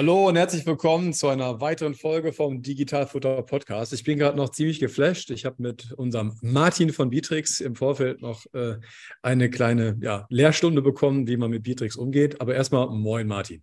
[0.00, 3.92] Hallo und herzlich willkommen zu einer weiteren Folge vom Digitalfutter Podcast.
[3.92, 5.28] Ich bin gerade noch ziemlich geflasht.
[5.28, 8.78] Ich habe mit unserem Martin von Bitrix im Vorfeld noch äh,
[9.20, 12.40] eine kleine ja, Lehrstunde bekommen, wie man mit Bitrix umgeht.
[12.40, 13.62] Aber erstmal moin Martin.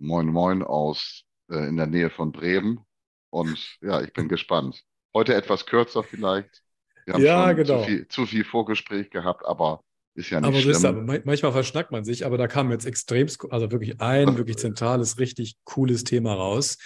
[0.00, 2.80] Moin moin aus äh, in der Nähe von Bremen.
[3.30, 4.82] Und ja, ich bin gespannt.
[5.14, 6.60] Heute etwas kürzer vielleicht.
[7.04, 7.78] Wir haben ja, schon genau.
[7.78, 11.06] zu, viel, zu viel Vorgespräch gehabt, aber ist ja nicht aber schlimm.
[11.06, 15.18] ma- manchmal verschnackt man sich, aber da kam jetzt extrem, also wirklich ein wirklich zentrales,
[15.18, 16.78] richtig cooles Thema raus.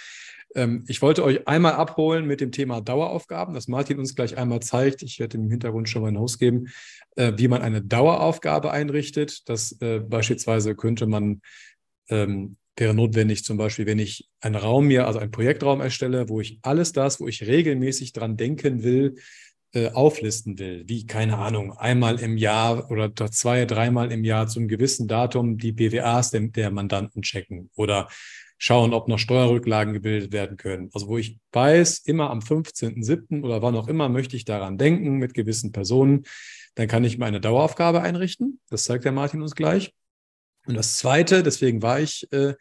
[0.55, 4.61] Ähm, ich wollte euch einmal abholen mit dem Thema Daueraufgaben, das Martin uns gleich einmal
[4.61, 5.03] zeigt.
[5.03, 6.69] Ich werde im Hintergrund schon mal hinausgeben,
[7.15, 9.47] äh, wie man eine Daueraufgabe einrichtet.
[9.47, 11.41] Das äh, beispielsweise könnte man,
[12.09, 16.39] ähm, wäre notwendig zum Beispiel, wenn ich einen Raum mir, also einen Projektraum erstelle, wo
[16.39, 19.15] ich alles das, wo ich regelmäßig dran denken will,
[19.73, 24.67] äh, auflisten will, wie, keine Ahnung, einmal im Jahr oder zwei, dreimal im Jahr zum
[24.67, 28.07] gewissen Datum die BWAs der, der Mandanten checken oder
[28.57, 30.89] schauen, ob noch Steuerrücklagen gebildet werden können.
[30.93, 33.43] Also wo ich weiß, immer am 15.07.
[33.43, 36.23] oder wann auch immer möchte ich daran denken mit gewissen Personen,
[36.75, 38.59] dann kann ich mir eine Daueraufgabe einrichten.
[38.69, 39.93] Das zeigt der Martin uns gleich.
[40.65, 42.53] Und das Zweite, deswegen war ich äh,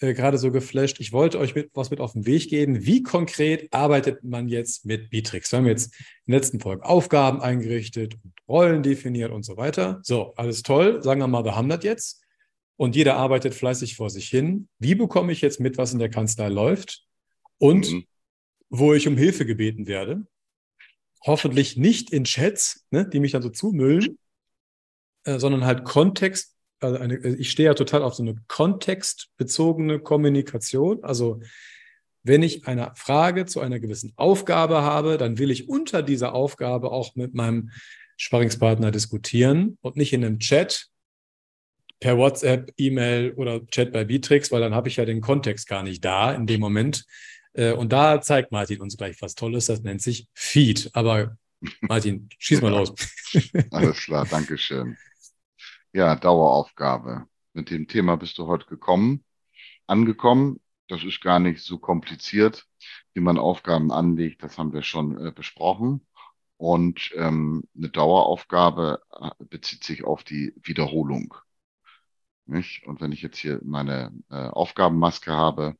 [0.00, 1.00] äh, gerade so geflasht.
[1.00, 2.84] Ich wollte euch mit, was mit auf den Weg geben.
[2.86, 5.52] Wie konkret arbeitet man jetzt mit Bitrix?
[5.52, 5.94] Wir haben jetzt
[6.26, 10.00] in der letzten Folge Aufgaben eingerichtet, und Rollen definiert und so weiter.
[10.02, 11.02] So, alles toll.
[11.02, 12.22] Sagen wir mal, wir haben das jetzt.
[12.76, 14.68] Und jeder arbeitet fleißig vor sich hin.
[14.78, 17.04] Wie bekomme ich jetzt mit, was in der Kanzlei läuft?
[17.58, 18.04] Und Mhm.
[18.70, 20.26] wo ich um Hilfe gebeten werde.
[21.26, 24.16] Hoffentlich nicht in Chats, ne, die mich dann so zumüllen,
[25.24, 26.54] äh, sondern halt Kontext.
[26.80, 31.02] Also eine, ich stehe ja total auf so eine kontextbezogene Kommunikation.
[31.02, 31.40] Also
[32.22, 36.92] wenn ich eine Frage zu einer gewissen Aufgabe habe, dann will ich unter dieser Aufgabe
[36.92, 37.70] auch mit meinem
[38.16, 40.88] Sparringspartner diskutieren und nicht in einem Chat
[42.00, 45.82] per WhatsApp, E-Mail oder Chat bei Bitrix, weil dann habe ich ja den Kontext gar
[45.82, 47.04] nicht da in dem Moment.
[47.54, 50.90] Äh, Und da zeigt Martin uns gleich was Tolles, das nennt sich Feed.
[50.92, 51.36] Aber
[51.80, 52.94] Martin, schieß mal los.
[53.70, 54.96] Alles klar, Dankeschön.
[55.98, 57.26] Ja, Daueraufgabe.
[57.54, 59.24] Mit dem Thema bist du heute gekommen,
[59.88, 60.60] angekommen.
[60.86, 62.68] Das ist gar nicht so kompliziert,
[63.14, 64.44] wie man Aufgaben anlegt.
[64.44, 66.06] Das haben wir schon äh, besprochen.
[66.56, 71.34] Und ähm, eine Daueraufgabe äh, bezieht sich auf die Wiederholung.
[72.46, 72.86] Nicht?
[72.86, 75.76] Und wenn ich jetzt hier meine äh, Aufgabenmaske habe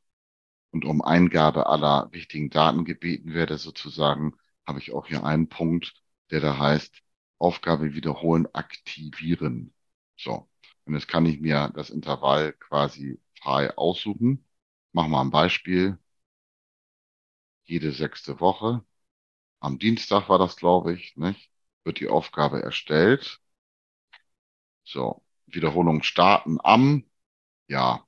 [0.72, 4.34] und um Eingabe aller wichtigen Daten gebeten werde, sozusagen,
[4.66, 5.94] habe ich auch hier einen Punkt,
[6.32, 7.02] der da heißt,
[7.38, 9.72] Aufgabe wiederholen, aktivieren.
[10.18, 10.48] So.
[10.84, 14.44] Und jetzt kann ich mir das Intervall quasi frei aussuchen.
[14.92, 15.98] Machen wir ein Beispiel.
[17.62, 18.84] Jede sechste Woche.
[19.60, 21.50] Am Dienstag war das, glaube ich, nicht?
[21.84, 23.40] Wird die Aufgabe erstellt.
[24.84, 25.22] So.
[25.46, 27.04] Wiederholung starten am,
[27.68, 28.07] ja.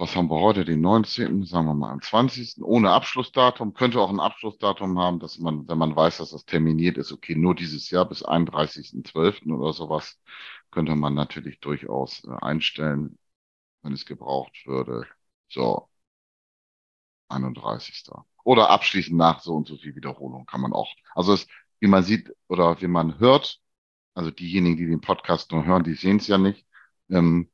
[0.00, 0.64] Was haben wir heute?
[0.64, 2.62] Den 19., sagen wir mal am 20.
[2.62, 3.74] Ohne Abschlussdatum.
[3.74, 7.34] Könnte auch ein Abschlussdatum haben, dass man, wenn man weiß, dass das terminiert ist, okay,
[7.34, 9.52] nur dieses Jahr bis 31.12.
[9.52, 10.18] oder sowas,
[10.70, 13.18] könnte man natürlich durchaus äh, einstellen,
[13.82, 15.06] wenn es gebraucht würde.
[15.48, 15.90] So.
[17.28, 18.10] 31.
[18.44, 20.94] Oder abschließend nach so und so viel Wiederholung kann man auch.
[21.14, 21.46] Also es,
[21.80, 23.60] wie man sieht oder wie man hört,
[24.14, 26.66] also diejenigen, die den Podcast nur hören, die sehen es ja nicht.
[27.10, 27.50] Ähm,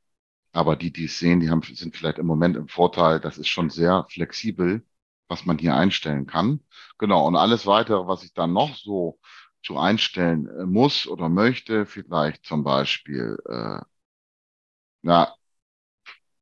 [0.53, 3.19] aber die, die es sehen, die haben, sind vielleicht im Moment im Vorteil.
[3.19, 4.83] Das ist schon sehr flexibel,
[5.27, 6.61] was man hier einstellen kann.
[6.97, 7.25] Genau.
[7.27, 9.19] Und alles weitere, was ich dann noch so
[9.63, 13.81] zu einstellen äh, muss oder möchte, vielleicht zum Beispiel, äh,
[15.01, 15.35] ja,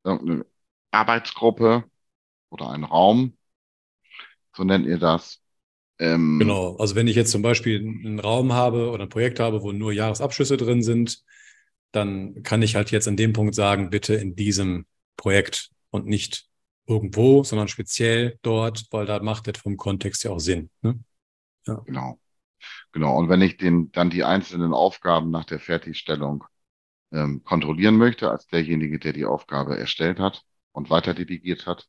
[0.04, 0.46] irgendeine
[0.90, 1.84] Arbeitsgruppe
[2.50, 3.36] oder ein Raum.
[4.56, 5.40] So nennt ihr das.
[5.98, 6.76] Ähm, Genau.
[6.76, 9.92] Also wenn ich jetzt zum Beispiel einen Raum habe oder ein Projekt habe, wo nur
[9.92, 11.22] Jahresabschlüsse drin sind,
[11.96, 16.46] dann kann ich halt jetzt an dem Punkt sagen, bitte in diesem Projekt und nicht
[16.86, 20.70] irgendwo, sondern speziell dort, weil da macht das vom Kontext ja auch Sinn.
[20.82, 21.00] Ne?
[21.64, 22.20] Genau.
[22.92, 23.16] Genau.
[23.18, 26.44] Und wenn ich den, dann die einzelnen Aufgaben nach der Fertigstellung
[27.12, 31.86] ähm, kontrollieren möchte, als derjenige, der die Aufgabe erstellt hat und weiter delegiert hat,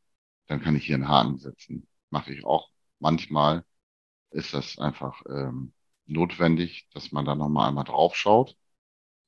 [0.47, 1.87] dann kann ich hier einen Haken setzen.
[2.09, 2.69] Mache ich auch.
[2.99, 3.63] Manchmal
[4.31, 5.73] ist das einfach ähm,
[6.05, 8.55] notwendig, dass man da nochmal einmal drauf schaut.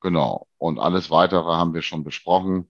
[0.01, 0.47] Genau.
[0.57, 2.69] Und alles weitere haben wir schon besprochen.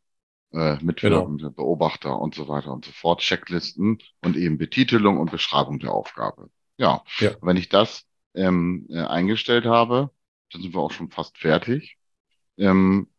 [0.51, 1.49] äh, mitwirkende genau.
[1.51, 6.49] Beobachter und so weiter und so fort, Checklisten und eben Betitelung und Beschreibung der Aufgabe.
[6.77, 7.31] Ja, ja.
[7.41, 10.11] wenn ich das ähm, äh, eingestellt habe,
[10.51, 11.97] dann sind wir auch schon fast fertig.
[12.57, 13.09] Ähm,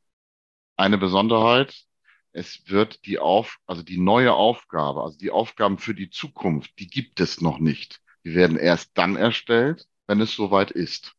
[0.76, 1.84] eine Besonderheit,
[2.32, 6.88] es wird die auf, also die neue Aufgabe, also die Aufgaben für die Zukunft, die
[6.88, 8.00] gibt es noch nicht.
[8.24, 11.14] Die werden erst dann erstellt, wenn es soweit ist.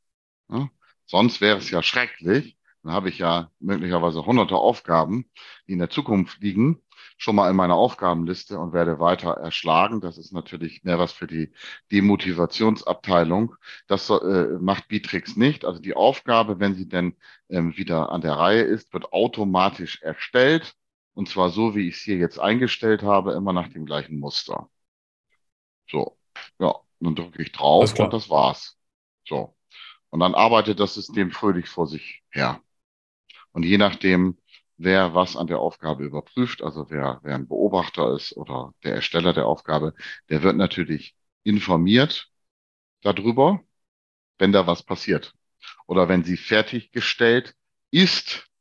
[0.49, 0.69] Ja?
[1.05, 2.57] Sonst wäre es ja schrecklich.
[2.83, 5.29] Dann habe ich ja möglicherweise hunderte Aufgaben,
[5.67, 6.81] die in der Zukunft liegen,
[7.17, 10.01] schon mal in meiner Aufgabenliste und werde weiter erschlagen.
[10.01, 11.51] Das ist natürlich mehr was für die
[11.91, 13.55] Demotivationsabteilung.
[13.87, 15.63] Das äh, macht Bitrix nicht.
[15.63, 17.15] Also die Aufgabe, wenn sie denn
[17.49, 20.75] ähm, wieder an der Reihe ist, wird automatisch erstellt.
[21.13, 24.69] Und zwar so, wie ich es hier jetzt eingestellt habe, immer nach dem gleichen Muster.
[25.87, 26.17] So,
[26.59, 28.77] ja, dann drücke ich drauf und das war's.
[29.27, 29.55] So.
[30.09, 32.61] Und dann arbeitet das System fröhlich vor sich her.
[33.51, 34.37] Und je nachdem,
[34.77, 39.33] wer was an der Aufgabe überprüft, also wer, wer ein Beobachter ist oder der Ersteller
[39.33, 39.93] der Aufgabe,
[40.29, 42.29] der wird natürlich informiert
[43.01, 43.61] darüber,
[44.37, 45.33] wenn da was passiert.
[45.87, 47.55] Oder wenn sie fertiggestellt
[47.91, 48.51] ist,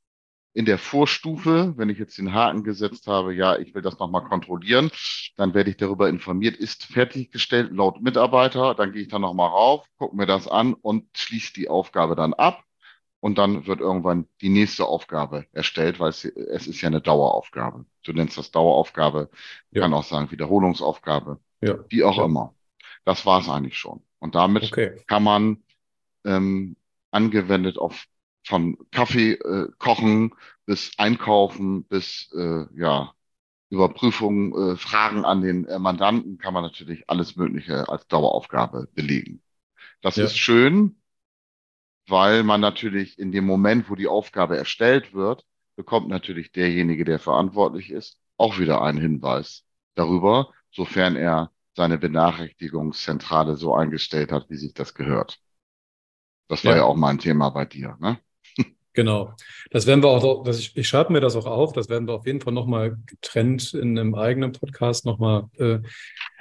[0.53, 4.25] in der Vorstufe, wenn ich jetzt den Haken gesetzt habe, ja, ich will das nochmal
[4.25, 4.91] kontrollieren,
[5.37, 9.87] dann werde ich darüber informiert, ist fertiggestellt laut Mitarbeiter, dann gehe ich da nochmal rauf,
[9.97, 12.65] gucke mir das an und schließe die Aufgabe dann ab
[13.21, 17.85] und dann wird irgendwann die nächste Aufgabe erstellt, weil es, es ist ja eine Daueraufgabe.
[18.03, 19.31] Du nennst das Daueraufgabe,
[19.71, 19.83] ja.
[19.83, 21.79] kann auch sagen Wiederholungsaufgabe, ja.
[21.89, 22.25] wie auch ja.
[22.25, 22.55] immer.
[23.05, 24.03] Das war es eigentlich schon.
[24.19, 25.03] Und damit okay.
[25.07, 25.63] kann man
[26.25, 26.77] ähm,
[27.11, 28.07] angewendet auf
[28.43, 30.35] von Kaffee äh, kochen
[30.65, 33.13] bis Einkaufen bis äh, ja
[33.69, 39.43] Überprüfungen, äh, Fragen an den äh, Mandanten kann man natürlich alles Mögliche als Daueraufgabe belegen.
[40.01, 40.25] Das ja.
[40.25, 41.00] ist schön,
[42.11, 45.45] weil man natürlich in dem Moment, wo die Aufgabe erstellt wird,
[45.77, 49.65] bekommt natürlich derjenige, der verantwortlich ist, auch wieder einen Hinweis
[49.95, 55.39] darüber, sofern er seine Benachrichtigungszentrale so eingestellt hat, wie sich das gehört.
[56.49, 58.19] Das war ja, ja auch mal ein Thema bei dir, ne?
[58.93, 59.35] Genau.
[59.71, 62.15] Das werden wir auch, das ich, ich schreibe mir das auch auf, das werden wir
[62.15, 65.79] auf jeden Fall nochmal getrennt in einem eigenen Podcast nochmal äh,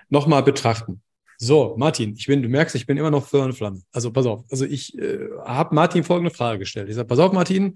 [0.10, 1.04] noch betrachten.
[1.42, 3.82] So, Martin, ich bin, du merkst, ich bin immer noch Feuer und Flamme.
[3.94, 6.90] Also pass auf, also ich äh, habe Martin folgende Frage gestellt.
[6.90, 7.76] Ich sage, pass auf, Martin,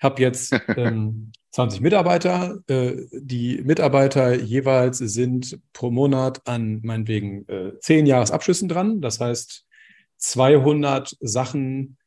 [0.00, 2.58] habe jetzt ähm, 20 Mitarbeiter.
[2.66, 9.00] Äh, die Mitarbeiter jeweils sind pro Monat an meinetwegen äh, 10 Jahresabschlüssen dran.
[9.00, 9.64] Das heißt,
[10.16, 11.98] 200 Sachen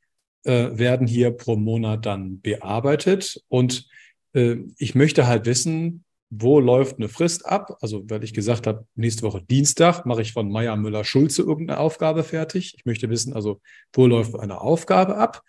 [0.44, 3.42] äh, werden hier pro Monat dann bearbeitet.
[3.48, 3.88] Und
[4.34, 7.78] äh, ich möchte halt wissen, wo läuft eine Frist ab?
[7.82, 11.80] Also, weil ich gesagt habe, nächste Woche Dienstag mache ich von Meier Müller Schulze irgendeine
[11.80, 12.76] Aufgabe fertig.
[12.78, 13.62] Ich möchte wissen, also,
[13.94, 15.42] wo läuft eine Aufgabe ab?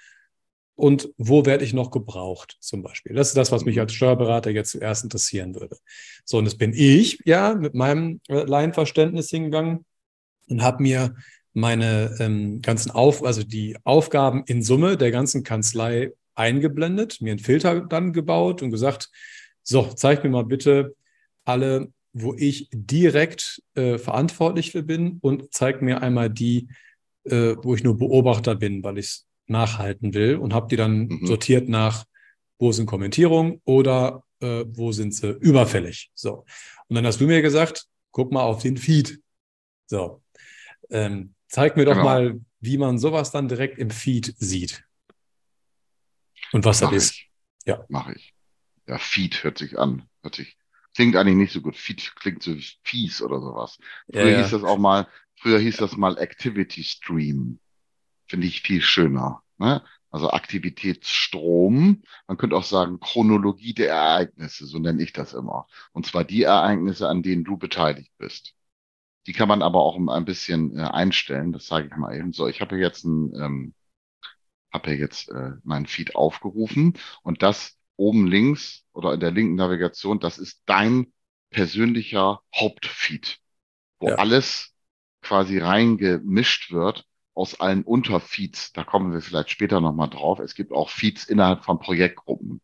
[0.75, 3.15] Und wo werde ich noch gebraucht, zum Beispiel?
[3.15, 5.77] Das ist das, was mich als Steuerberater jetzt zuerst interessieren würde.
[6.25, 9.85] So, und das bin ich ja mit meinem äh, Laienverständnis hingegangen
[10.49, 11.15] und habe mir
[11.53, 17.41] meine ähm, ganzen Auf, also die Aufgaben in Summe der ganzen Kanzlei eingeblendet, mir einen
[17.41, 19.11] Filter dann gebaut und gesagt,
[19.63, 20.95] so, zeig mir mal bitte
[21.45, 26.69] alle, wo ich direkt äh, verantwortlich für bin und zeig mir einmal die,
[27.25, 31.07] äh, wo ich nur Beobachter bin, weil ich es nachhalten will und habe die dann
[31.07, 31.27] mhm.
[31.27, 32.05] sortiert nach,
[32.59, 36.11] wo sind Kommentierungen oder äh, wo sind sie überfällig.
[36.15, 36.45] So.
[36.89, 39.21] Und dann hast du mir gesagt, guck mal auf den Feed.
[39.87, 40.23] So.
[40.91, 42.05] Ähm, zeig mir doch genau.
[42.05, 44.85] mal, wie man sowas dann direkt im Feed sieht.
[46.53, 47.13] Und was Mach das ist.
[47.13, 47.31] Ich.
[47.67, 47.85] Ja.
[47.89, 48.35] Mache ich.
[48.91, 50.03] Ja, Feed hört sich an.
[50.23, 50.59] Hört sich,
[50.97, 51.77] klingt eigentlich nicht so gut.
[51.77, 53.79] Feed klingt so fies oder sowas.
[54.11, 54.43] Früher ja, ja.
[54.43, 55.07] hieß das auch mal,
[55.37, 57.61] früher hieß das mal Activity Stream.
[58.27, 59.45] Finde ich viel schöner.
[59.59, 59.85] Ne?
[60.11, 62.03] Also Aktivitätsstrom.
[62.27, 65.69] Man könnte auch sagen Chronologie der Ereignisse, so nenne ich das immer.
[65.93, 68.55] Und zwar die Ereignisse, an denen du beteiligt bist.
[69.29, 71.53] Die kann man aber auch ein bisschen äh, einstellen.
[71.53, 72.49] Das sage ich mal eben so.
[72.49, 73.75] Ich habe jetzt ein, ähm,
[74.73, 80.19] habe jetzt äh, meinen Feed aufgerufen und das oben links oder in der linken Navigation,
[80.19, 81.13] das ist dein
[81.51, 83.39] persönlicher Hauptfeed,
[84.01, 84.15] wo ja.
[84.17, 84.75] alles
[85.21, 87.05] quasi reingemischt wird
[87.35, 88.73] aus allen Unterfeeds.
[88.73, 90.39] Da kommen wir vielleicht später nochmal drauf.
[90.39, 92.61] Es gibt auch Feeds innerhalb von Projektgruppen,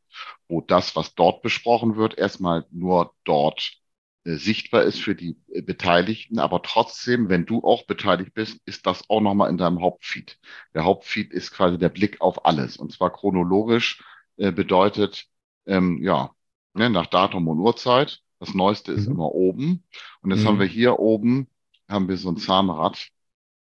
[0.48, 3.78] wo das, was dort besprochen wird, erstmal nur dort
[4.24, 8.86] äh, sichtbar ist für die äh, Beteiligten, aber trotzdem, wenn du auch beteiligt bist, ist
[8.86, 10.38] das auch nochmal in deinem Hauptfeed.
[10.74, 14.02] Der Hauptfeed ist quasi der Blick auf alles und zwar chronologisch
[14.36, 15.26] äh, bedeutet,
[15.66, 16.34] ähm, ja,
[16.74, 18.22] ne, nach Datum und Uhrzeit.
[18.38, 19.14] Das Neueste ist mhm.
[19.14, 19.84] immer oben.
[20.20, 20.48] Und jetzt mhm.
[20.48, 21.48] haben wir hier oben,
[21.88, 23.10] haben wir so ein Zahnrad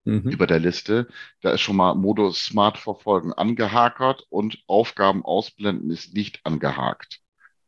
[0.05, 0.31] mhm.
[0.31, 1.09] über der Liste.
[1.41, 7.21] Da ist schon mal Modus Smart Verfolgen angehakert und Aufgaben ausblenden ist nicht angehakt.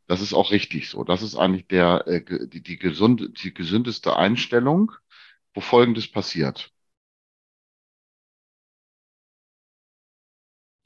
[0.07, 1.03] Das ist auch richtig so.
[1.03, 4.91] Das ist eigentlich der, äh, die, die, gesunde, die gesündeste Einstellung,
[5.53, 6.71] wo Folgendes passiert.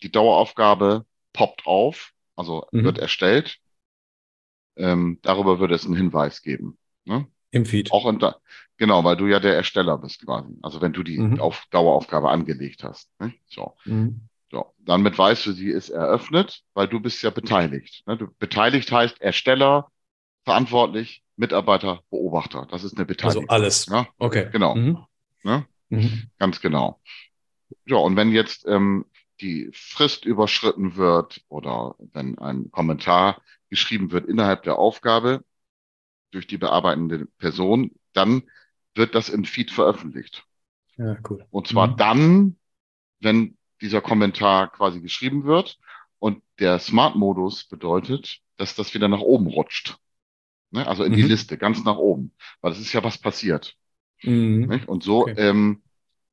[0.01, 2.83] Die Daueraufgabe poppt auf, also mhm.
[2.83, 3.57] wird erstellt.
[4.75, 6.77] Ähm, darüber würde es einen Hinweis geben.
[7.05, 7.27] Ne?
[7.51, 7.91] Im Feed.
[7.91, 8.39] Auch unter,
[8.77, 10.53] genau, weil du ja der Ersteller bist quasi.
[10.62, 11.39] Also wenn du die mhm.
[11.39, 13.09] auf Daueraufgabe angelegt hast.
[13.19, 13.33] Ne?
[13.48, 13.75] So.
[13.86, 14.21] Mhm.
[14.51, 18.03] So, damit weißt du, sie ist eröffnet, weil du bist ja beteiligt.
[18.07, 18.17] Ne?
[18.17, 19.91] Du, beteiligt heißt Ersteller,
[20.43, 22.67] verantwortlich, Mitarbeiter, Beobachter.
[22.71, 23.48] Das ist eine Beteiligung.
[23.48, 23.86] Also alles.
[23.86, 24.07] Ja?
[24.17, 24.50] Okay.
[24.51, 24.75] Genau.
[24.75, 25.05] Mhm.
[25.43, 25.65] Ne?
[25.89, 26.29] Mhm.
[26.39, 27.00] Ganz genau.
[27.86, 29.05] Ja, und wenn jetzt ähm,
[29.41, 35.43] die Frist überschritten wird oder wenn ein Kommentar geschrieben wird innerhalb der Aufgabe
[36.31, 38.43] durch die bearbeitende Person, dann
[38.96, 40.43] wird das im Feed veröffentlicht.
[40.98, 41.46] Ja, cool.
[41.50, 41.98] Und zwar mhm.
[41.98, 42.58] dann,
[43.19, 45.79] wenn dieser Kommentar quasi geschrieben wird.
[46.19, 49.98] Und der Smart-Modus bedeutet, dass das wieder nach oben rutscht.
[50.72, 50.86] Ne?
[50.86, 51.17] Also in mhm.
[51.17, 52.34] die Liste, ganz nach oben.
[52.62, 53.75] Weil es ist ja was passiert.
[54.22, 54.84] Mhm.
[54.86, 55.36] Und so okay.
[55.38, 55.81] ähm,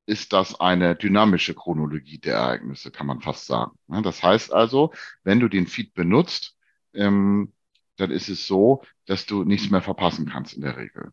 [0.06, 3.72] ist das eine dynamische Chronologie der Ereignisse, kann man fast sagen.
[3.88, 4.92] Das heißt also,
[5.24, 6.56] wenn du den Feed benutzt,
[6.94, 7.52] ähm,
[7.96, 11.12] dann ist es so, dass du nichts mehr verpassen kannst in der Regel.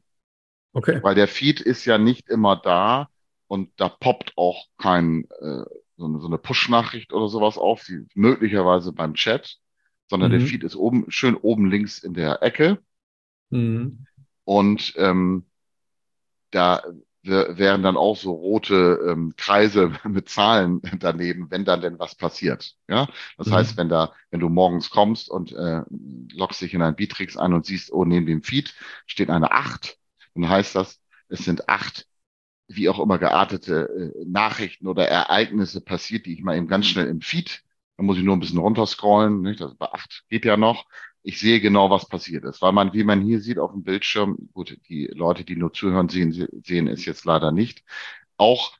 [0.73, 1.01] Okay.
[1.01, 3.09] Weil der Feed ist ja nicht immer da
[3.47, 5.63] und da poppt auch kein äh,
[5.97, 9.57] so eine, so eine Push-Nachricht oder sowas auf, die möglicherweise beim Chat,
[10.09, 10.39] sondern mhm.
[10.39, 12.79] der Feed ist oben, schön oben links in der Ecke.
[13.50, 14.05] Mhm.
[14.43, 15.45] Und ähm,
[16.51, 16.83] da
[17.24, 22.75] wären dann auch so rote ähm, Kreise mit Zahlen daneben, wenn dann denn was passiert.
[22.88, 23.53] Ja, das mhm.
[23.53, 25.82] heißt, wenn da, wenn du morgens kommst und äh,
[26.34, 28.74] loggst dich in ein Bitrix ein und siehst, oh, neben dem Feed
[29.06, 29.98] steht eine acht,
[30.36, 31.00] dann heißt das,
[31.30, 32.08] es sind acht
[32.68, 37.08] wie auch immer geartete äh, Nachrichten oder Ereignisse passiert, die ich mal eben ganz schnell
[37.08, 37.63] im Feed,
[37.98, 39.62] da muss ich nur ein bisschen runterscrollen, nicht?
[39.62, 40.86] Das bei acht geht ja noch.
[41.24, 44.50] Ich sehe genau, was passiert ist, weil man, wie man hier sieht auf dem Bildschirm,
[44.53, 46.32] gut, die Leute, die nur zuhören, sehen,
[46.63, 47.84] sehen es jetzt leider nicht,
[48.38, 48.74] auch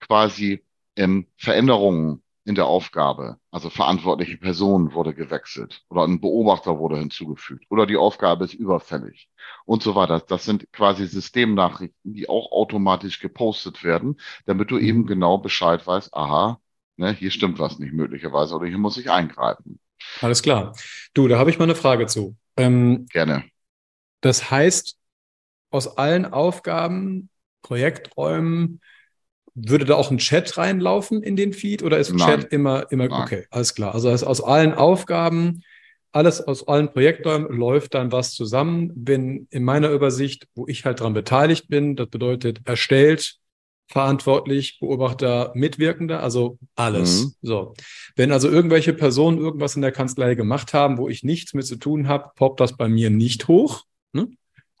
[0.00, 0.64] quasi
[0.96, 3.38] ähm, Veränderungen in der Aufgabe.
[3.50, 9.28] Also verantwortliche Person wurde gewechselt oder ein Beobachter wurde hinzugefügt oder die Aufgabe ist überfällig
[9.66, 10.20] und so weiter.
[10.20, 14.84] Das sind quasi Systemnachrichten, die auch automatisch gepostet werden, damit du mhm.
[14.84, 16.60] eben genau Bescheid weißt, aha,
[16.96, 19.78] ne, hier stimmt was nicht möglicherweise oder hier muss ich eingreifen.
[20.20, 20.74] Alles klar.
[21.14, 22.36] Du, da habe ich mal eine Frage zu.
[22.56, 23.44] Ähm, Gerne.
[24.20, 24.96] Das heißt,
[25.70, 27.28] aus allen Aufgaben,
[27.62, 28.80] Projekträumen,
[29.54, 32.40] würde da auch ein Chat reinlaufen in den Feed oder ist Nein.
[32.40, 33.22] Chat immer, immer, Nein.
[33.22, 33.94] okay, alles klar.
[33.94, 35.62] Also aus allen Aufgaben,
[36.12, 38.92] alles aus allen Projekträumen läuft dann was zusammen.
[38.94, 43.36] Bin in meiner Übersicht, wo ich halt dran beteiligt bin, das bedeutet erstellt,
[43.88, 47.24] verantwortlich, Beobachter, Mitwirkender, also alles.
[47.24, 47.32] Mhm.
[47.42, 47.74] So.
[48.16, 51.76] Wenn also irgendwelche Personen irgendwas in der Kanzlei gemacht haben, wo ich nichts mit zu
[51.76, 53.84] tun habe, poppt das bei mir nicht hoch.
[54.12, 54.28] Ne?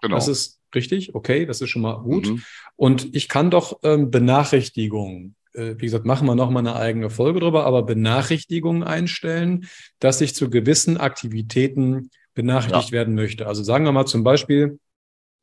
[0.00, 0.14] Genau.
[0.14, 1.14] Das ist Richtig?
[1.14, 2.28] Okay, das ist schon mal gut.
[2.28, 2.42] Mhm.
[2.76, 7.40] Und ich kann doch ähm, Benachrichtigungen, äh, wie gesagt, machen wir nochmal eine eigene Folge
[7.40, 9.66] drüber, aber Benachrichtigungen einstellen,
[9.98, 12.92] dass ich zu gewissen Aktivitäten benachrichtigt ja.
[12.92, 13.46] werden möchte.
[13.46, 14.78] Also sagen wir mal zum Beispiel,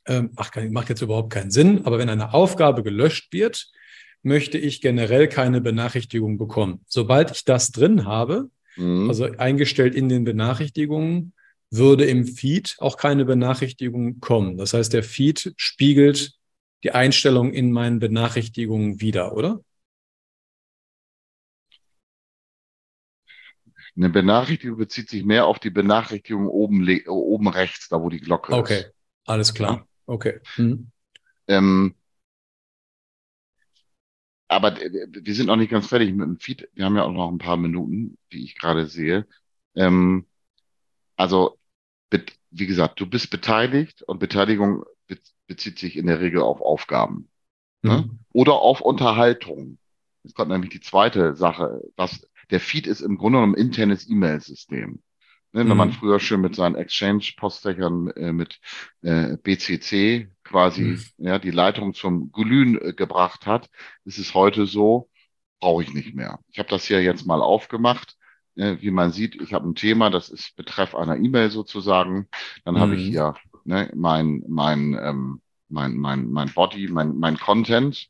[0.08, 3.68] ähm, ach, macht jetzt überhaupt keinen Sinn, aber wenn eine Aufgabe gelöscht wird,
[4.22, 6.82] möchte ich generell keine Benachrichtigung bekommen.
[6.88, 9.08] Sobald ich das drin habe, mhm.
[9.08, 11.34] also eingestellt in den Benachrichtigungen,
[11.70, 14.58] würde im Feed auch keine Benachrichtigung kommen.
[14.58, 16.34] Das heißt, der Feed spiegelt
[16.84, 19.62] die Einstellung in meinen Benachrichtigungen wieder, oder?
[23.98, 28.54] Eine Benachrichtigung bezieht sich mehr auf die Benachrichtigung oben, oben rechts, da wo die Glocke
[28.54, 28.74] okay.
[28.74, 28.86] ist.
[28.86, 28.92] Okay,
[29.26, 29.88] alles klar.
[30.06, 30.40] Okay.
[30.58, 30.92] Mhm.
[31.48, 31.96] Ähm,
[34.48, 36.70] aber wir sind noch nicht ganz fertig mit dem Feed.
[36.74, 39.28] Wir haben ja auch noch ein paar Minuten, wie ich gerade sehe.
[39.76, 40.26] Ähm,
[41.16, 41.58] also,
[42.52, 44.86] wie gesagt, du bist beteiligt und Beteiligung
[45.48, 47.30] bezieht sich in der Regel auf Aufgaben
[47.82, 47.98] ne?
[47.98, 47.98] mhm.
[47.98, 48.20] ne?
[48.34, 49.78] oder auf Unterhaltung.
[50.24, 51.82] Jetzt kommt nämlich die zweite Sache.
[51.96, 55.02] Was, der Feed ist im Grunde genommen ein internes E-Mail-System.
[55.56, 55.70] Ne, mhm.
[55.70, 58.60] Wenn man früher schon mit seinen Exchange-Postfächern äh, mit
[59.04, 61.04] äh, BCC quasi mhm.
[61.18, 63.70] ja, die Leitung zum Glühen äh, gebracht hat,
[64.04, 65.10] ist es heute so,
[65.62, 66.40] brauche ich nicht mehr.
[66.50, 68.18] Ich habe das hier jetzt mal aufgemacht
[68.56, 72.28] äh, wie man sieht, ich habe ein Thema, das ist Betreff einer E-Mail sozusagen.
[72.64, 72.80] Dann mhm.
[72.80, 73.12] habe ich mhm.
[73.12, 78.10] hier ne, mein, mein, ähm, mein, mein, mein Body, mein, mein Content.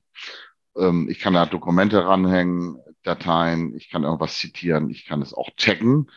[0.76, 5.50] Ähm, ich kann da Dokumente ranhängen, Dateien, ich kann irgendwas zitieren, ich kann es auch
[5.58, 6.10] taggen.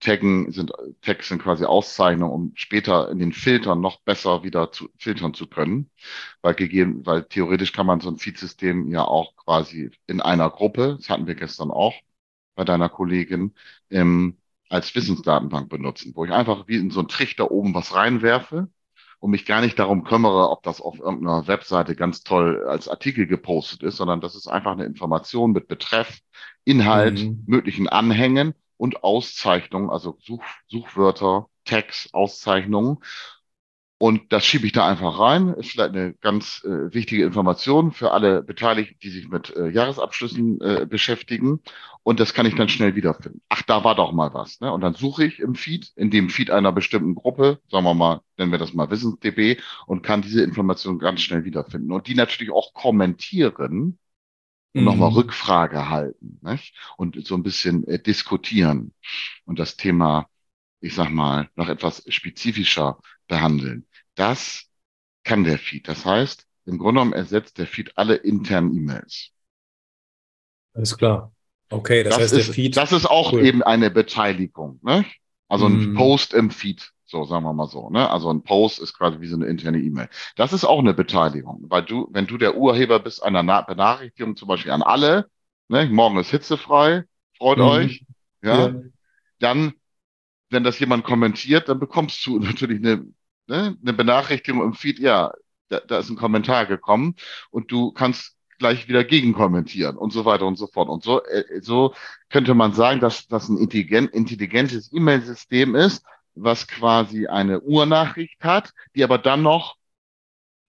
[0.00, 4.88] Taggen sind, Tags sind quasi Auszeichnungen, um später in den Filtern noch besser wieder zu
[4.96, 5.90] filtern zu können.
[6.42, 10.96] Weil gegeben, weil theoretisch kann man so ein Feed-System ja auch quasi in einer Gruppe,
[10.98, 11.94] das hatten wir gestern auch,
[12.54, 13.54] bei deiner Kollegin,
[13.90, 14.38] ähm,
[14.68, 18.68] als Wissensdatenbank benutzen, wo ich einfach wie in so einen Trichter oben was reinwerfe
[19.20, 23.26] und mich gar nicht darum kümmere, ob das auf irgendeiner Webseite ganz toll als Artikel
[23.26, 26.20] gepostet ist, sondern das ist einfach eine Information mit Betreff,
[26.64, 27.44] Inhalt, mhm.
[27.46, 32.98] möglichen Anhängen und Auszeichnungen, also Such, Suchwörter, Tags, Auszeichnungen.
[34.00, 35.54] Und das schiebe ich da einfach rein.
[35.54, 40.60] Ist vielleicht eine ganz äh, wichtige Information für alle Beteiligten, die sich mit äh, Jahresabschlüssen
[40.60, 41.60] äh, beschäftigen.
[42.04, 43.42] Und das kann ich dann schnell wiederfinden.
[43.48, 44.60] Ach, da war doch mal was.
[44.60, 44.72] Ne?
[44.72, 48.20] Und dann suche ich im Feed, in dem Feed einer bestimmten Gruppe, sagen wir mal,
[48.36, 51.90] nennen wir das mal WissensDB, und kann diese Information ganz schnell wiederfinden.
[51.90, 53.98] Und die natürlich auch kommentieren
[54.74, 54.86] und mhm.
[54.86, 56.74] nochmal Rückfrage halten nicht?
[56.96, 58.92] und so ein bisschen äh, diskutieren
[59.44, 60.28] und das Thema,
[60.80, 63.86] ich sag mal, noch etwas spezifischer behandeln.
[64.14, 64.66] Das
[65.24, 65.88] kann der Feed.
[65.88, 69.30] Das heißt, im Grunde genommen ersetzt der Feed alle internen E-Mails.
[70.74, 71.32] Alles klar.
[71.70, 72.76] Okay, das, das heißt, ist, der Feed.
[72.76, 73.44] Das ist auch cool.
[73.44, 74.80] eben eine Beteiligung.
[74.82, 75.04] Ne?
[75.48, 75.94] Also ein mm.
[75.96, 77.90] Post im Feed, so sagen wir mal so.
[77.90, 78.08] Ne?
[78.10, 80.08] Also ein Post ist quasi wie so eine interne E-Mail.
[80.36, 84.48] Das ist auch eine Beteiligung, weil du, wenn du der Urheber bist einer Benachrichtigung, zum
[84.48, 85.28] Beispiel an alle,
[85.68, 85.86] ne?
[85.86, 87.04] morgen ist hitzefrei,
[87.36, 87.62] freut mm.
[87.62, 88.04] euch,
[88.42, 88.68] ja?
[88.68, 88.74] ja,
[89.40, 89.74] dann
[90.50, 93.06] wenn das jemand kommentiert, dann bekommst du natürlich eine,
[93.46, 95.32] ne, eine Benachrichtigung im Feed, ja,
[95.68, 97.14] da, da ist ein Kommentar gekommen
[97.50, 100.88] und du kannst gleich wieder gegenkommentieren und so weiter und so fort.
[100.88, 101.94] Und so, äh, so
[102.28, 106.04] könnte man sagen, dass das ein intelligent, intelligentes E-Mail-System ist,
[106.42, 109.76] was quasi eine Urnachricht hat, die aber dann noch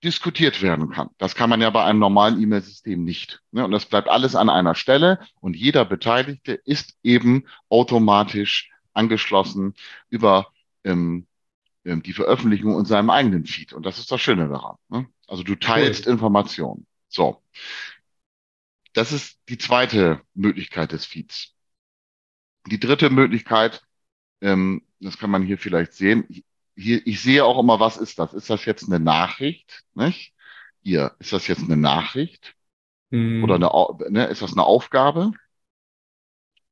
[0.03, 1.09] diskutiert werden kann.
[1.17, 3.41] Das kann man ja bei einem normalen E-Mail-System nicht.
[3.51, 3.65] Ne?
[3.65, 9.73] Und das bleibt alles an einer Stelle und jeder Beteiligte ist eben automatisch angeschlossen
[10.09, 10.47] über
[10.83, 11.27] ähm,
[11.85, 13.73] ähm, die Veröffentlichung in seinem eigenen Feed.
[13.73, 14.75] Und das ist das Schöne daran.
[14.89, 15.07] Ne?
[15.27, 16.13] Also du teilst cool.
[16.13, 16.87] Informationen.
[17.09, 17.41] So.
[18.93, 21.53] Das ist die zweite Möglichkeit des Feeds.
[22.67, 23.81] Die dritte Möglichkeit,
[24.41, 26.43] ähm, das kann man hier vielleicht sehen.
[26.75, 28.33] Hier, ich sehe auch immer, was ist das?
[28.33, 29.83] Ist das jetzt eine Nachricht?
[29.93, 30.33] Nicht?
[30.81, 32.55] Hier, ist das jetzt eine Nachricht?
[33.11, 33.43] Hm.
[33.43, 35.31] Oder eine, ne, ist das eine Aufgabe?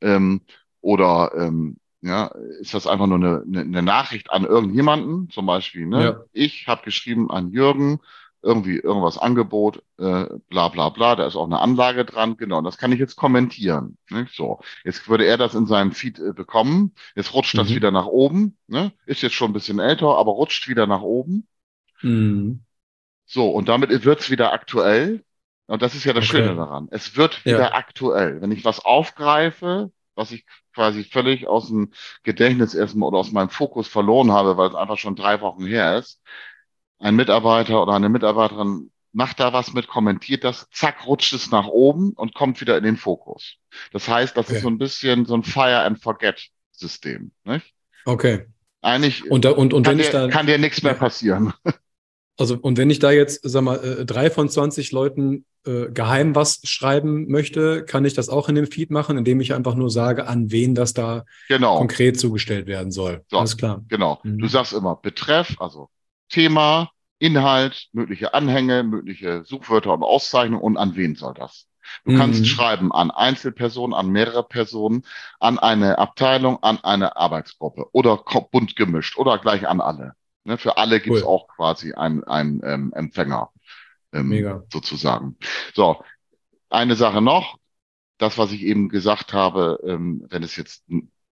[0.01, 0.41] Ähm,
[0.81, 2.27] oder ähm, ja,
[2.59, 6.03] ist das einfach nur eine, eine, eine Nachricht an irgendjemanden, zum Beispiel, ne?
[6.03, 6.23] Ja.
[6.31, 7.99] Ich habe geschrieben an Jürgen,
[8.47, 12.77] irgendwie irgendwas Angebot, äh, bla bla bla, da ist auch eine Anlage dran, genau, das
[12.77, 13.97] kann ich jetzt kommentieren.
[14.09, 14.27] Ne?
[14.31, 17.59] So, jetzt würde er das in seinem Feed äh, bekommen, jetzt rutscht mhm.
[17.59, 18.93] das wieder nach oben, ne?
[19.05, 21.45] ist jetzt schon ein bisschen älter, aber rutscht wieder nach oben.
[22.01, 22.61] Mhm.
[23.25, 25.23] So, und damit wird's wieder aktuell.
[25.65, 26.37] Und das ist ja das okay.
[26.37, 26.87] Schöne daran.
[26.91, 27.73] Es wird wieder ja.
[27.73, 28.41] aktuell.
[28.41, 31.91] Wenn ich was aufgreife, was ich quasi völlig aus dem
[32.23, 35.97] Gedächtnis erstmal oder aus meinem Fokus verloren habe, weil es einfach schon drei Wochen her
[35.97, 36.21] ist.
[36.99, 41.67] Ein Mitarbeiter oder eine Mitarbeiterin macht da was mit, kommentiert das, zack, rutscht es nach
[41.67, 43.55] oben und kommt wieder in den Fokus.
[43.91, 44.57] Das heißt, das okay.
[44.57, 47.31] ist so ein bisschen so ein Fire and Forget System.
[47.43, 47.73] Nicht?
[48.05, 48.45] Okay.
[48.81, 51.53] Eigentlich und, da, und, und kann, dir, da, kann dir nichts mehr passieren.
[52.39, 56.35] Also, und wenn ich da jetzt, sag mal, äh, drei von 20 Leuten äh, geheim
[56.35, 59.89] was schreiben möchte, kann ich das auch in dem Feed machen, indem ich einfach nur
[59.89, 61.79] sage, an wen das da genau.
[61.79, 63.23] konkret zugestellt werden soll.
[63.27, 63.83] So, Alles klar.
[63.87, 64.19] Genau.
[64.23, 64.37] Mhm.
[64.37, 65.89] Du sagst immer Betreff, also
[66.29, 71.67] Thema, Inhalt, mögliche Anhänge, mögliche Suchwörter und Auszeichnungen und an wen soll das?
[72.05, 72.17] Du mhm.
[72.17, 75.05] kannst schreiben an Einzelpersonen, an mehrere Personen,
[75.39, 80.13] an eine Abteilung, an eine Arbeitsgruppe oder bunt gemischt oder gleich an alle.
[80.43, 81.29] Ne, für alle gibt es cool.
[81.29, 83.49] auch quasi einen, einen ähm, Empfänger
[84.13, 84.63] ähm, Mega.
[84.71, 85.37] sozusagen.
[85.73, 86.03] So,
[86.69, 87.57] eine Sache noch,
[88.17, 90.83] das, was ich eben gesagt habe, ähm, wenn es jetzt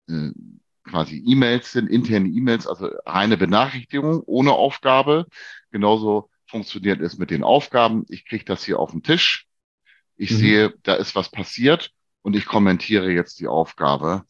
[0.09, 0.31] äh,
[0.85, 5.27] quasi E-Mails sind, interne E-Mails, also reine Benachrichtigung ohne Aufgabe.
[5.71, 8.05] Genauso funktioniert es mit den Aufgaben.
[8.09, 9.47] Ich kriege das hier auf den Tisch.
[10.17, 10.37] Ich mhm.
[10.37, 11.91] sehe, da ist was passiert
[12.23, 14.25] und ich kommentiere jetzt die Aufgabe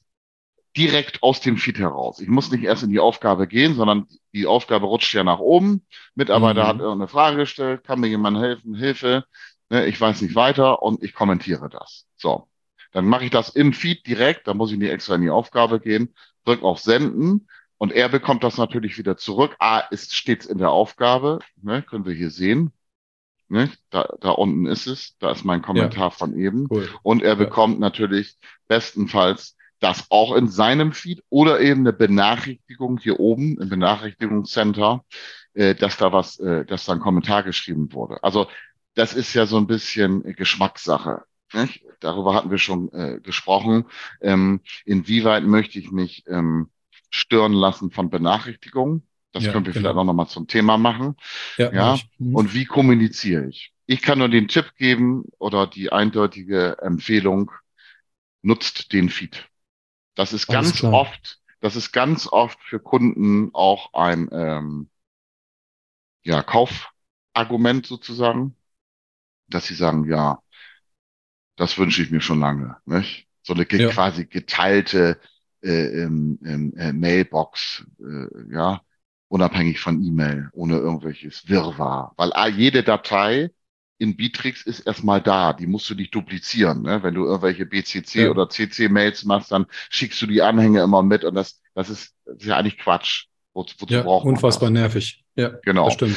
[0.77, 2.21] direkt aus dem Feed heraus.
[2.21, 5.87] Ich muss nicht erst in die Aufgabe gehen, sondern die Aufgabe rutscht ja nach oben.
[6.15, 6.69] Mitarbeiter mhm.
[6.69, 9.25] hat irgendeine Frage gestellt, kann mir jemand helfen, Hilfe,
[9.71, 12.07] ne, ich weiß nicht weiter und ich kommentiere das.
[12.17, 12.49] So,
[12.93, 15.79] dann mache ich das im Feed direkt, dann muss ich nicht extra in die Aufgabe
[15.79, 19.57] gehen, drück auf Senden und er bekommt das natürlich wieder zurück.
[19.59, 22.73] Ah, ist stets in der Aufgabe, ne, können wir hier sehen.
[23.49, 26.11] Ne, da, da unten ist es, da ist mein Kommentar ja.
[26.11, 26.67] von eben.
[26.71, 26.89] Cool.
[27.03, 27.81] Und er bekommt ja.
[27.81, 35.05] natürlich bestenfalls das auch in seinem Feed oder eben eine Benachrichtigung hier oben im Benachrichtigungscenter,
[35.53, 38.23] äh, dass da was, äh, dass da ein Kommentar geschrieben wurde.
[38.23, 38.49] Also
[38.95, 41.25] das ist ja so ein bisschen Geschmackssache.
[41.55, 41.85] Nicht?
[42.01, 43.87] Darüber hatten wir schon äh, gesprochen.
[44.21, 46.71] Ähm, inwieweit möchte ich mich ähm,
[47.11, 49.07] stören lassen von Benachrichtigungen?
[49.33, 49.83] Das ja, können wir genau.
[49.83, 51.17] vielleicht auch nochmal zum Thema machen.
[51.57, 51.73] Ja.
[51.73, 51.99] ja?
[52.19, 52.35] Mhm.
[52.35, 53.73] Und wie kommuniziere ich?
[53.87, 57.51] Ich kann nur den Tipp geben oder die eindeutige Empfehlung,
[58.43, 59.49] nutzt den Feed.
[60.15, 64.89] Das ist ganz oft, das ist ganz oft für Kunden auch ein ähm,
[66.23, 68.57] ja, Kaufargument sozusagen,
[69.49, 70.41] dass sie sagen, ja,
[71.57, 72.77] das wünsche ich mir schon lange.
[72.87, 73.27] Nicht?
[73.43, 73.91] So eine ja.
[73.91, 75.19] quasi geteilte
[75.63, 78.83] äh, ähm, äh, Mailbox, äh, ja,
[79.29, 82.13] unabhängig von E-Mail, ohne irgendwelches Wirrwarr.
[82.17, 83.51] Weil ah, jede Datei
[83.99, 86.83] in Bitrix ist erstmal da, die musst du nicht duplizieren.
[86.83, 87.03] Ne?
[87.03, 88.31] Wenn du irgendwelche BCC ja.
[88.31, 92.37] oder CC-Mails machst, dann schickst du die Anhänge immer mit und das, das, ist, das
[92.39, 93.27] ist ja eigentlich Quatsch.
[93.53, 95.25] Wo, wozu ja, braucht unfassbar nervig.
[95.37, 95.85] Ja, genau.
[95.85, 96.17] Das stimmt.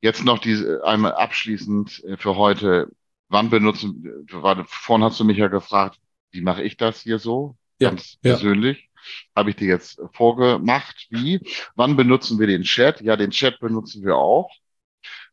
[0.00, 2.88] Jetzt noch diese einmal abschließend äh, für heute.
[3.32, 5.98] Wann benutzen, vorhin hast du mich ja gefragt,
[6.32, 7.56] wie mache ich das hier so?
[7.78, 8.32] Ja, ganz ja.
[8.32, 8.90] persönlich.
[9.34, 11.06] Habe ich dir jetzt vorgemacht.
[11.10, 11.40] Wie?
[11.74, 13.00] Wann benutzen wir den Chat?
[13.00, 14.50] Ja, den Chat benutzen wir auch.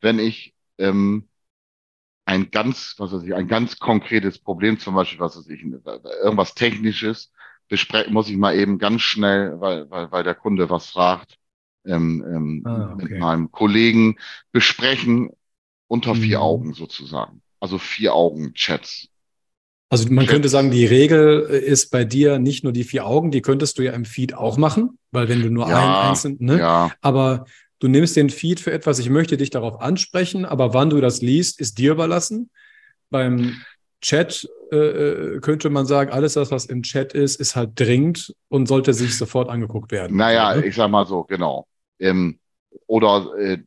[0.01, 1.27] Wenn ich ähm,
[2.25, 6.55] ein ganz, was weiß ich, ein ganz konkretes Problem, zum Beispiel, was weiß ich, irgendwas
[6.55, 7.33] Technisches,
[7.67, 11.37] besprechen, muss ich mal eben ganz schnell, weil, weil, weil der Kunde was fragt,
[11.85, 13.03] ähm, ähm, ah, okay.
[13.03, 14.17] mit meinem Kollegen
[14.51, 15.31] besprechen
[15.87, 16.43] unter vier mhm.
[16.43, 17.41] Augen sozusagen.
[17.59, 19.07] Also vier Augen Chats.
[19.89, 20.31] Also man Chats.
[20.31, 23.83] könnte sagen, die Regel ist bei dir nicht nur die vier Augen, die könntest du
[23.83, 26.59] ja im Feed auch machen, weil wenn du nur ja, einen einzelnen, ne?
[26.59, 26.91] Ja.
[27.01, 27.45] Aber
[27.79, 31.21] Du nimmst den Feed für etwas, ich möchte dich darauf ansprechen, aber wann du das
[31.21, 32.49] liest, ist dir überlassen.
[33.09, 33.55] Beim
[34.01, 38.35] Chat äh, äh, könnte man sagen, alles das, was im Chat ist, ist halt dringend
[38.49, 40.17] und sollte sich sofort angeguckt werden.
[40.17, 40.65] Naja, ne?
[40.65, 41.67] ich sag mal so, genau.
[41.99, 42.39] Ähm,
[42.89, 43.59] oder äh,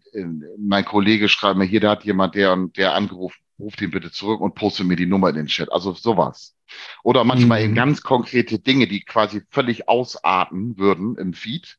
[0.58, 4.40] mein Kollege schreibt mir hier, da hat jemand, der der angerufen, ruft ihn bitte zurück
[4.40, 5.72] und poste mir die Nummer in den Chat.
[5.72, 6.56] Also sowas.
[7.04, 7.64] Oder manchmal mhm.
[7.66, 11.78] eben ganz konkrete Dinge, die quasi völlig ausarten würden im Feed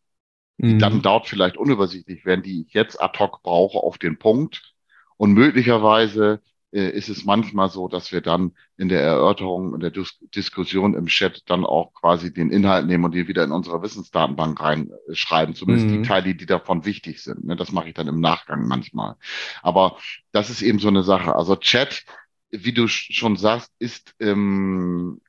[0.58, 0.80] die mhm.
[0.80, 4.74] dann dort vielleicht unübersichtlich werden, die ich jetzt ad hoc brauche auf den Punkt.
[5.18, 6.42] Und möglicherweise
[6.74, 10.96] äh, ist es manchmal so, dass wir dann in der Erörterung, in der Dis Diskussion
[10.96, 15.54] im Chat dann auch quasi den Inhalt nehmen und den wieder in unsere Wissensdatenbank reinschreiben,
[15.56, 16.02] zumindest mhm.
[16.02, 17.46] die Teile, die davon wichtig sind.
[17.46, 17.56] Ne?
[17.56, 19.16] Das mache ich dann im Nachgang manchmal.
[19.62, 19.98] Aber
[20.32, 21.36] das ist eben so eine Sache.
[21.36, 22.04] Also Chat,
[22.50, 25.22] wie du schon sagst, ist ähm,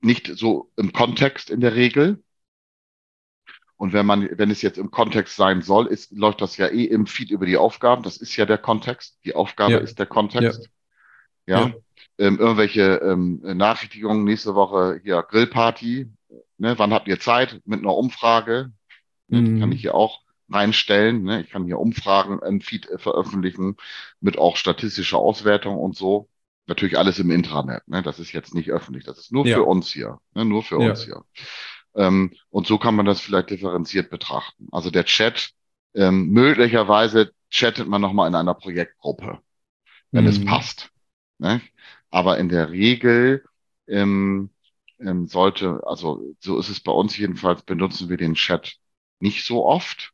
[0.00, 2.22] nicht so im Kontext in der Regel.
[3.80, 6.84] Und wenn man, wenn es jetzt im Kontext sein soll, ist, läuft das ja eh
[6.84, 8.02] im Feed über die Aufgaben.
[8.02, 9.18] Das ist ja der Kontext.
[9.24, 9.78] Die Aufgabe ja.
[9.78, 10.68] ist der Kontext.
[11.46, 11.60] Ja.
[11.60, 11.74] ja.
[12.18, 16.10] Ähm, irgendwelche ähm, Nachrichtigungen nächste Woche hier Grillparty.
[16.58, 16.78] Ne?
[16.78, 17.62] Wann habt ihr Zeit?
[17.64, 18.70] Mit einer Umfrage.
[19.28, 19.44] Mhm.
[19.46, 21.22] Die kann ich hier auch reinstellen.
[21.22, 21.40] Ne?
[21.40, 23.78] Ich kann hier Umfragen im Feed äh, veröffentlichen
[24.20, 26.28] mit auch statistischer Auswertung und so.
[26.66, 27.88] Natürlich alles im Intranet.
[27.88, 28.02] Ne?
[28.02, 29.04] Das ist jetzt nicht öffentlich.
[29.04, 29.56] Das ist nur ja.
[29.56, 30.18] für uns hier.
[30.34, 30.44] Ne?
[30.44, 31.24] Nur für uns hier.
[31.94, 34.68] Ähm, und so kann man das vielleicht differenziert betrachten.
[34.72, 35.50] Also der Chat,
[35.94, 39.40] ähm, möglicherweise chattet man nochmal in einer Projektgruppe,
[40.12, 40.30] wenn mhm.
[40.30, 40.90] es passt.
[41.38, 41.60] Ne?
[42.10, 43.44] Aber in der Regel
[43.88, 44.50] ähm,
[45.00, 48.76] ähm, sollte, also so ist es bei uns jedenfalls, benutzen wir den Chat
[49.18, 50.12] nicht so oft.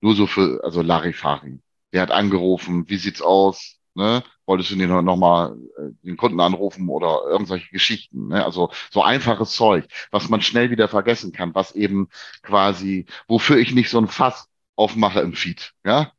[0.00, 1.60] Nur so für, also Larifari.
[1.92, 3.77] Der hat angerufen, wie sieht's aus?
[3.98, 4.22] Ne?
[4.46, 8.28] Wolltest du den noch mal äh, den Kunden anrufen oder irgendwelche Geschichten?
[8.28, 8.44] Ne?
[8.44, 12.08] Also so einfaches Zeug, was man schnell wieder vergessen kann, was eben
[12.42, 15.72] quasi, wofür ich nicht so ein Fass aufmache im Feed.
[15.84, 16.12] Ja,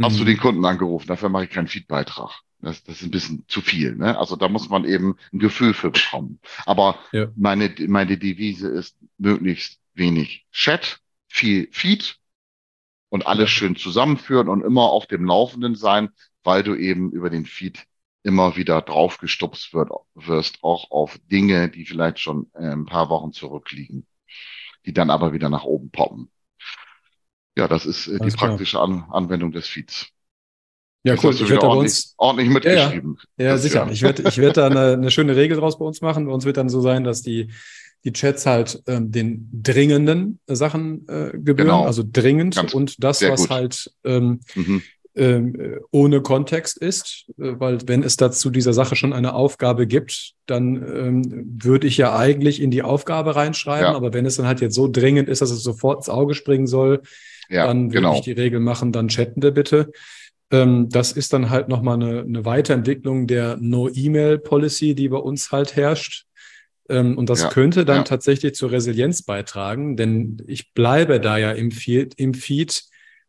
[0.00, 0.18] hast mhm.
[0.18, 1.08] du den Kunden angerufen?
[1.08, 2.30] Dafür mache ich keinen Feedbeitrag.
[2.60, 3.96] Das, das ist ein bisschen zu viel.
[3.96, 4.16] Ne?
[4.16, 6.38] Also da muss man eben ein Gefühl für bekommen.
[6.66, 7.26] Aber ja.
[7.34, 12.16] meine, meine Devise ist möglichst wenig Chat, viel Feed
[13.08, 16.10] und alles schön zusammenführen und immer auf dem Laufenden sein,
[16.44, 17.86] weil du eben über den Feed
[18.22, 23.32] immer wieder draufgestupst wird, wirst, auch auf Dinge, die vielleicht schon äh, ein paar Wochen
[23.32, 24.06] zurückliegen,
[24.86, 26.30] die dann aber wieder nach oben poppen.
[27.56, 30.08] Ja, das ist äh, die praktische An Anwendung des Feeds.
[31.06, 31.34] Ja, cool.
[31.34, 33.18] Ich werde ordentlich, uns, ordentlich mitgeschrieben.
[33.36, 33.50] Ja, ja.
[33.50, 33.88] ja sicher.
[33.90, 36.26] Ich werde ich werd da eine, eine schöne Regel draus bei uns machen.
[36.26, 37.52] Bei uns wird dann so sein, dass die,
[38.04, 41.84] die Chats halt ähm, den dringenden Sachen äh, gebühren, genau.
[41.84, 43.50] also dringend Ganz, und das, was gut.
[43.50, 44.82] halt ähm, mhm
[45.16, 50.32] ähm, ohne Kontext ist, äh, weil wenn es dazu dieser Sache schon eine Aufgabe gibt,
[50.46, 53.94] dann ähm, würde ich ja eigentlich in die Aufgabe reinschreiben, ja.
[53.94, 56.66] aber wenn es dann halt jetzt so dringend ist, dass es sofort ins Auge springen
[56.66, 57.02] soll,
[57.48, 58.14] ja, dann würde genau.
[58.14, 59.92] ich die Regel machen, dann chatten der bitte.
[60.50, 65.76] Ähm, das ist dann halt nochmal eine, eine Weiterentwicklung der No-E-Mail-Policy, die bei uns halt
[65.76, 66.26] herrscht.
[66.88, 71.52] Ähm, und das ja, könnte dann tatsächlich zur Resilienz beitragen, denn ich bleibe da ja
[71.52, 72.82] im Feed, im Feed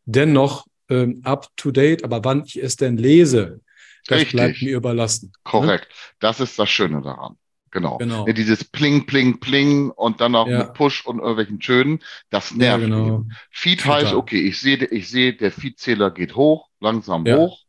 [0.05, 3.61] dennoch ähm, up to date, aber wann ich es denn lese,
[4.07, 4.33] das Richtig.
[4.33, 5.31] bleibt mir überlassen.
[5.33, 5.41] Ne?
[5.43, 5.89] Korrekt.
[5.89, 6.15] Ne?
[6.19, 7.37] Das ist das Schöne daran.
[7.71, 7.97] Genau.
[7.97, 8.25] genau.
[8.25, 10.59] Dieses Pling, Pling, Pling und dann noch ja.
[10.59, 12.83] mit Push und irgendwelchen Tönen, das nervt.
[12.83, 13.25] Ja, genau.
[13.51, 14.05] Feed Total.
[14.05, 17.35] heißt, okay, ich sehe, ich sehe, der Feed-Zähler geht hoch, langsam ja.
[17.35, 17.59] hoch.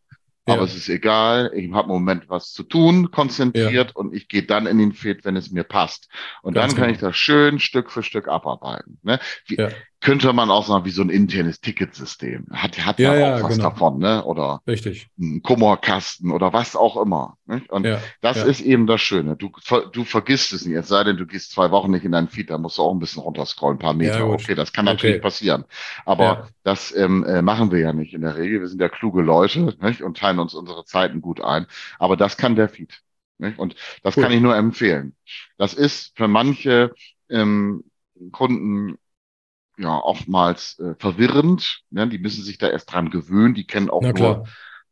[0.44, 4.44] aber es ist egal, ich habe im Moment was zu tun, konzentriert und ich gehe
[4.44, 6.09] dann in den Feed, wenn es mir passt.
[6.42, 6.94] Und Ganz dann kann genau.
[6.94, 9.00] ich das schön Stück für Stück abarbeiten.
[9.02, 9.18] Ne?
[9.46, 9.70] Wie, Ja.
[10.07, 12.47] Könnte man auch sagen, wie so ein internes Ticketsystem.
[12.53, 13.71] Hat, hat ja, Ja, auch ja, was genau.
[13.71, 14.25] davon, ne?
[14.25, 15.09] Oder Richtig.
[15.19, 17.38] ein Kummerkasten oder was auch immer.
[17.47, 17.71] Nicht?
[17.73, 18.01] Und Ja.
[18.21, 19.35] das ist eben das Schöne.
[19.35, 19.51] Du,
[19.92, 20.77] du vergisst es nicht.
[20.77, 22.92] Es sei denn, du gehst zwei Wochen nicht in deinen Feed, da musst du auch
[22.92, 24.29] ein bisschen runterscrollen, ein paar Meter.
[24.29, 25.23] Okay, das kann natürlich Okay.
[25.23, 25.64] passieren.
[26.05, 28.61] Aber das ähm, äh, machen wir ja nicht in der Regel.
[28.61, 30.03] Wir sind ja kluge Leute nicht?
[30.03, 31.66] und teilen uns unsere Zeiten gut ein.
[31.99, 33.03] Aber das kann der Feed.
[33.38, 33.59] Nicht?
[33.59, 34.23] Und das Cool.
[34.23, 35.16] kann ich nur empfehlen.
[35.59, 36.95] Das ist für manche
[37.29, 37.83] ähm,
[38.31, 38.99] Kunden
[39.79, 41.83] ja oftmals äh, verwirrend.
[41.91, 42.09] Ne?
[42.09, 43.55] Die müssen sich da erst dran gewöhnen.
[43.55, 44.41] Die kennen auch nur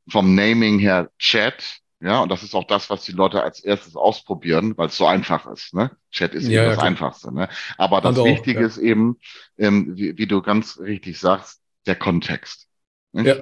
[0.09, 1.79] vom Naming her Chat.
[2.01, 5.07] Ja, und das ist auch das, was die Leute als erstes ausprobieren, weil es so
[5.07, 5.73] einfach ist.
[5.73, 5.91] Ne?
[6.11, 6.87] Chat ist Ja, eben ja, das klar.
[6.89, 7.33] Einfachste.
[7.33, 7.49] Ne?
[7.79, 8.67] Aber das auch, Wichtige ja.
[8.67, 9.19] ist eben,
[9.57, 12.69] ähm, wie, wie du ganz richtig sagst, der Kontext.
[13.13, 13.27] Nicht?
[13.27, 13.37] Ja.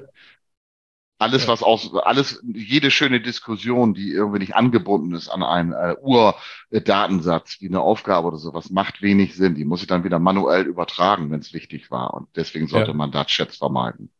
[1.23, 5.95] Alles, was aus, alles, jede schöne Diskussion, die irgendwie nicht angebunden ist an einen äh,
[6.01, 9.55] Urdatensatz, wie eine Aufgabe oder sowas, macht wenig Sinn.
[9.55, 12.15] Die muss ich dann wieder manuell übertragen, wenn es wichtig war.
[12.15, 12.97] Und deswegen sollte Ja.
[12.97, 14.11] man da Chats vermeiden.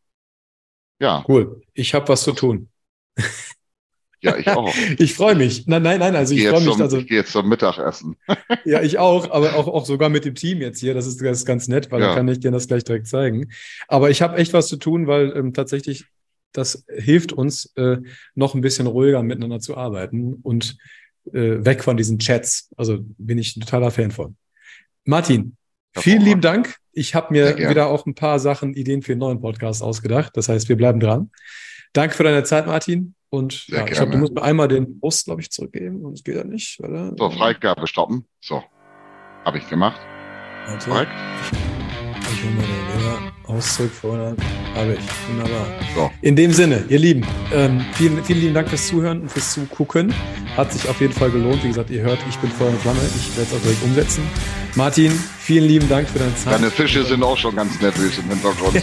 [0.99, 1.61] Ja, Cool.
[1.73, 2.69] Ich habe was zu tun.
[4.21, 4.73] ja, ich auch.
[4.99, 5.67] Ich freue mich.
[5.67, 6.15] Nein, nein, nein.
[6.15, 6.73] Also Ich ich freue mich.
[6.73, 8.15] zum, Also ich gehe jetzt zum Mittagessen.
[8.65, 9.29] ja, ich auch.
[9.31, 10.93] Aber auch, auch sogar mit dem Team jetzt hier.
[10.93, 12.07] Das ist, das ist ganz nett, weil Ja.
[12.07, 13.51] dann kann ich dir das gleich direkt zeigen.
[13.87, 16.05] Aber ich habe echt was zu tun, weil ähm, tatsächlich
[16.53, 17.97] das hilft uns, äh,
[18.35, 20.77] noch ein bisschen ruhiger miteinander zu arbeiten und
[21.27, 22.69] äh, weg von diesen Chats.
[22.77, 24.35] Also bin ich ein totaler Fan von.
[25.05, 25.57] Martin,
[25.95, 26.77] vielen lieben Dank.
[26.91, 30.37] Ich habe mir wieder auch ein paar Sachen, Ideen für einen neuen Podcast ausgedacht.
[30.37, 31.31] Das heißt, wir bleiben dran.
[31.91, 33.15] Danke für deine Zeit, Martin.
[33.29, 36.05] Und ja, ich glaube, du musst mir einmal den Bus, glaube ich, zurückgeben.
[36.05, 37.13] Und es geht ja nicht, oder?
[37.17, 38.25] So, Freigabe stoppen.
[38.41, 38.63] So,
[39.43, 39.99] habe ich gemacht.
[40.67, 40.89] Warte.
[40.89, 41.11] Korrekt.
[42.31, 42.92] Ich hole
[43.47, 44.35] Auszug vorne.
[44.75, 45.29] Habe ich.
[45.29, 45.65] Wunderbar.
[45.95, 46.11] So.
[46.21, 50.13] In dem Sinne, ihr Lieben, ähm, vielen, vielen lieben Dank fürs Zuhören und fürs Zugucken.
[50.57, 51.63] Hat sich auf jeden Fall gelohnt.
[51.63, 52.99] Wie gesagt, ihr hört, ich bin Feuer und Flamme.
[53.15, 54.23] Ich werde es auch direkt umsetzen.
[54.75, 56.53] Martin, vielen lieben Dank für deine Zeit.
[56.53, 58.81] Deine Fische sind auch schon ganz nervös im Hintergrund.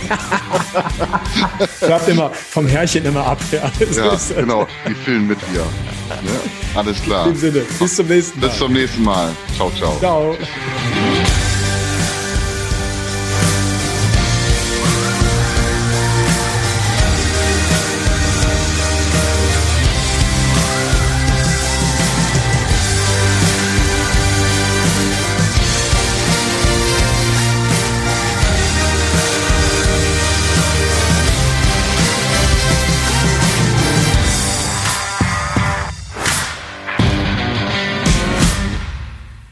[1.81, 3.41] Klappt immer vom Herrchen immer ab.
[3.51, 4.67] Ja, ja, genau.
[4.89, 5.65] Die filmen mit dir.
[6.11, 7.27] Ja, alles klar.
[7.27, 8.49] In dem Sinne, bis zum nächsten Mal.
[8.49, 9.31] Bis zum nächsten Mal.
[9.57, 9.99] Ciao, ciao.
[9.99, 10.37] Ciao.